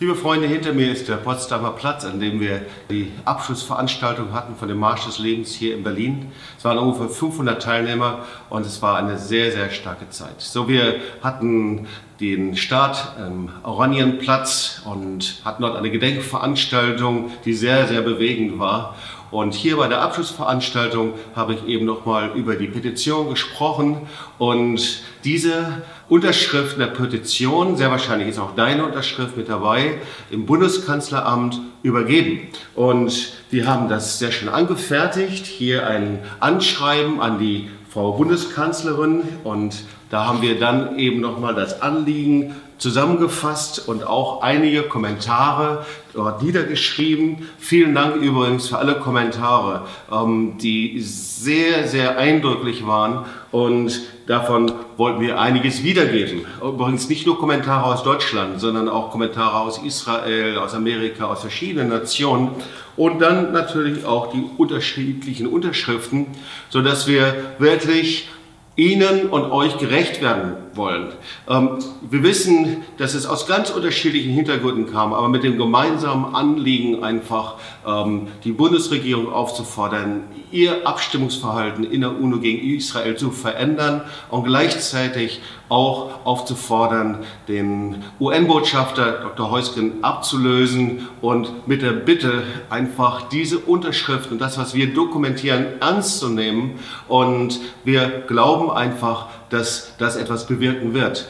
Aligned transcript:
Liebe 0.00 0.14
Freunde, 0.14 0.48
hinter 0.48 0.72
mir 0.72 0.90
ist 0.90 1.10
der 1.10 1.16
Potsdamer 1.16 1.72
Platz, 1.72 2.06
an 2.06 2.20
dem 2.20 2.40
wir 2.40 2.62
die 2.88 3.12
Abschlussveranstaltung 3.26 4.32
hatten 4.32 4.56
von 4.56 4.66
dem 4.66 4.78
Marsch 4.78 5.04
des 5.04 5.18
Lebens 5.18 5.52
hier 5.52 5.76
in 5.76 5.82
Berlin. 5.82 6.32
Es 6.56 6.64
waren 6.64 6.78
ungefähr 6.78 7.10
500 7.10 7.62
Teilnehmer 7.62 8.20
und 8.48 8.64
es 8.64 8.80
war 8.80 8.96
eine 8.96 9.18
sehr, 9.18 9.52
sehr 9.52 9.68
starke 9.68 10.08
Zeit. 10.08 10.36
So, 10.40 10.68
wir 10.68 10.94
hatten 11.22 11.86
den 12.18 12.56
Start 12.56 13.12
am 13.18 13.50
Oranienplatz 13.62 14.80
und 14.86 15.42
hatten 15.44 15.60
dort 15.60 15.76
eine 15.76 15.90
Gedenkveranstaltung, 15.90 17.30
die 17.44 17.52
sehr, 17.52 17.86
sehr 17.86 18.00
bewegend 18.00 18.58
war. 18.58 18.96
Und 19.30 19.54
hier 19.54 19.76
bei 19.76 19.86
der 19.86 20.02
Abschlussveranstaltung 20.02 21.14
habe 21.36 21.54
ich 21.54 21.66
eben 21.66 21.86
nochmal 21.86 22.32
über 22.34 22.56
die 22.56 22.66
Petition 22.66 23.30
gesprochen 23.30 24.08
und 24.38 25.02
diese 25.24 25.82
Unterschrift 26.08 26.78
der 26.78 26.86
Petition, 26.86 27.76
sehr 27.76 27.90
wahrscheinlich 27.92 28.28
ist 28.28 28.40
auch 28.40 28.56
deine 28.56 28.84
Unterschrift 28.84 29.36
mit 29.36 29.48
dabei, 29.48 29.98
im 30.30 30.46
Bundeskanzleramt 30.46 31.60
übergeben. 31.84 32.48
Und 32.74 33.32
wir 33.50 33.68
haben 33.68 33.88
das 33.88 34.18
sehr 34.18 34.32
schön 34.32 34.48
angefertigt. 34.48 35.46
Hier 35.46 35.86
ein 35.86 36.18
Anschreiben 36.40 37.20
an 37.20 37.38
die 37.38 37.70
Frau 37.88 38.12
Bundeskanzlerin 38.12 39.22
und 39.44 39.84
da 40.10 40.26
haben 40.26 40.42
wir 40.42 40.58
dann 40.58 40.98
eben 40.98 41.20
nochmal 41.20 41.54
das 41.54 41.82
Anliegen 41.82 42.56
zusammengefasst 42.80 43.86
und 43.86 44.06
auch 44.06 44.42
einige 44.42 44.82
Kommentare 44.82 45.84
dort 46.14 46.42
niedergeschrieben. 46.42 47.48
Vielen 47.58 47.94
Dank 47.94 48.16
übrigens 48.16 48.68
für 48.68 48.78
alle 48.78 48.96
Kommentare, 48.96 49.86
ähm, 50.10 50.58
die 50.58 51.00
sehr, 51.00 51.86
sehr 51.86 52.18
eindrücklich 52.18 52.86
waren 52.86 53.26
und 53.52 54.00
davon 54.26 54.72
wollten 54.96 55.20
wir 55.20 55.38
einiges 55.38 55.84
wiedergeben. 55.84 56.46
Übrigens 56.62 57.08
nicht 57.08 57.26
nur 57.26 57.38
Kommentare 57.38 57.84
aus 57.84 58.02
Deutschland, 58.02 58.60
sondern 58.60 58.88
auch 58.88 59.10
Kommentare 59.10 59.60
aus 59.60 59.78
Israel, 59.78 60.58
aus 60.58 60.74
Amerika, 60.74 61.26
aus 61.26 61.42
verschiedenen 61.42 61.90
Nationen 61.90 62.50
und 62.96 63.20
dann 63.20 63.52
natürlich 63.52 64.04
auch 64.06 64.32
die 64.32 64.44
unterschiedlichen 64.56 65.46
Unterschriften, 65.46 66.26
sodass 66.70 67.06
wir 67.06 67.34
wirklich 67.58 68.28
Ihnen 68.76 69.26
und 69.28 69.50
euch 69.50 69.76
gerecht 69.76 70.22
werden 70.22 70.54
wollen. 70.74 71.12
Ähm, 71.48 71.78
wir 72.08 72.22
wissen, 72.22 72.78
dass 72.98 73.14
es 73.14 73.26
aus 73.26 73.46
ganz 73.46 73.70
unterschiedlichen 73.70 74.32
Hintergründen 74.32 74.90
kam, 74.90 75.12
aber 75.12 75.28
mit 75.28 75.42
dem 75.42 75.56
gemeinsamen 75.56 76.34
Anliegen 76.34 77.02
einfach 77.02 77.56
ähm, 77.86 78.28
die 78.44 78.52
Bundesregierung 78.52 79.32
aufzufordern, 79.32 80.22
ihr 80.50 80.86
Abstimmungsverhalten 80.86 81.84
in 81.84 82.00
der 82.00 82.18
UNO 82.18 82.38
gegen 82.38 82.76
Israel 82.76 83.16
zu 83.16 83.30
verändern 83.30 84.02
und 84.30 84.44
gleichzeitig 84.44 85.40
auch 85.68 86.26
aufzufordern, 86.26 87.18
den 87.46 88.02
UN-Botschafter 88.18 89.20
Dr. 89.22 89.50
Heusken 89.50 90.02
abzulösen 90.02 91.08
und 91.20 91.68
mit 91.68 91.82
der 91.82 91.92
Bitte 91.92 92.42
einfach 92.68 93.28
diese 93.28 93.60
Unterschriften 93.60 94.32
und 94.32 94.40
das, 94.40 94.58
was 94.58 94.74
wir 94.74 94.92
dokumentieren, 94.92 95.66
ernst 95.80 96.18
zu 96.18 96.28
nehmen. 96.28 96.80
Und 97.06 97.60
wir 97.84 98.24
glauben 98.26 98.70
einfach, 98.70 99.28
dass 99.50 99.94
das 99.98 100.16
etwas 100.16 100.46
bewirken 100.60 100.94
wird. 100.94 101.26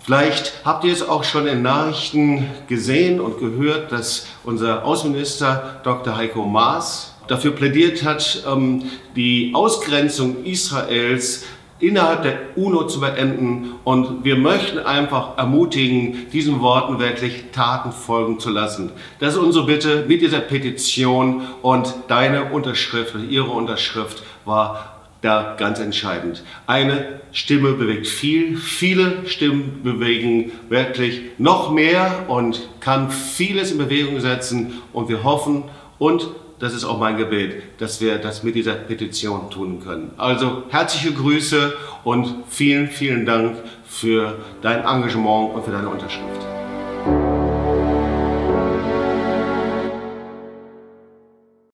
Vielleicht 0.00 0.52
habt 0.64 0.84
ihr 0.84 0.92
es 0.92 1.06
auch 1.06 1.24
schon 1.24 1.46
in 1.46 1.62
Nachrichten 1.62 2.50
gesehen 2.68 3.20
und 3.20 3.38
gehört, 3.38 3.90
dass 3.90 4.26
unser 4.44 4.84
Außenminister 4.84 5.80
Dr. 5.82 6.16
Heiko 6.16 6.44
Maas 6.44 7.14
dafür 7.26 7.52
plädiert 7.52 8.04
hat, 8.04 8.44
ähm, 8.46 8.82
die 9.16 9.52
Ausgrenzung 9.54 10.44
Israels 10.44 11.44
innerhalb 11.80 12.22
der 12.22 12.38
UNO 12.56 12.86
zu 12.86 13.00
beenden. 13.00 13.76
Und 13.84 14.24
wir 14.24 14.36
möchten 14.36 14.78
einfach 14.78 15.38
ermutigen, 15.38 16.30
diesen 16.32 16.60
Worten 16.60 16.98
wirklich 16.98 17.46
Taten 17.52 17.90
folgen 17.90 18.38
zu 18.38 18.50
lassen. 18.50 18.92
Das 19.20 19.34
ist 19.34 19.40
unsere 19.40 19.64
Bitte 19.64 20.04
mit 20.06 20.20
dieser 20.20 20.40
Petition 20.40 21.42
und 21.62 21.94
deine 22.08 22.52
Unterschrift 22.52 23.14
und 23.14 23.30
ihre 23.30 23.50
Unterschrift 23.50 24.22
war 24.44 24.93
da 25.24 25.54
ganz 25.58 25.80
entscheidend. 25.80 26.42
Eine 26.66 27.20
Stimme 27.32 27.72
bewegt 27.72 28.06
viel, 28.06 28.56
viele 28.56 29.26
Stimmen 29.26 29.80
bewegen 29.82 30.52
wirklich 30.68 31.22
noch 31.38 31.72
mehr 31.72 32.26
und 32.28 32.68
kann 32.80 33.10
vieles 33.10 33.72
in 33.72 33.78
Bewegung 33.78 34.20
setzen 34.20 34.82
und 34.92 35.08
wir 35.08 35.24
hoffen 35.24 35.64
und 35.98 36.28
das 36.60 36.72
ist 36.72 36.84
auch 36.84 36.98
mein 36.98 37.16
Gebet, 37.16 37.62
dass 37.78 38.00
wir 38.00 38.18
das 38.18 38.42
mit 38.42 38.54
dieser 38.54 38.74
Petition 38.74 39.50
tun 39.50 39.80
können. 39.80 40.12
Also 40.16 40.62
herzliche 40.70 41.12
Grüße 41.12 41.74
und 42.04 42.44
vielen, 42.48 42.88
vielen 42.88 43.26
Dank 43.26 43.56
für 43.84 44.38
dein 44.62 44.80
Engagement 44.80 45.54
und 45.54 45.64
für 45.64 45.72
deine 45.72 45.88
Unterschrift. 45.88 46.53